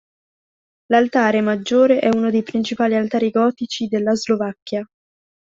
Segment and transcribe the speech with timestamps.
[0.87, 4.83] L'altare maggiore è uno dei principali altari gotici della Slovacchia.